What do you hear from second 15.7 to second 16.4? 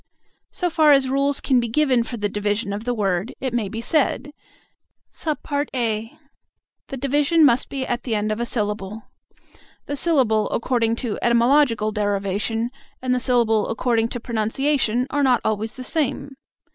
the same.